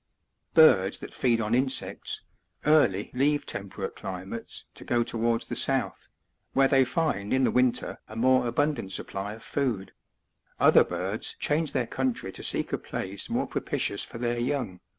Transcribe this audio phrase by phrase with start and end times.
[0.55, 0.55] 12.
[0.67, 2.23] Birds that feed on insects,
[2.65, 6.09] early leave temperate climates to go towards the south,
[6.53, 9.91] where they find in the winter a more abundant supply of food;
[10.59, 14.69] other birds change their country to seek a place more propitious for their young, and
[14.79, 14.79] go sometimes 9.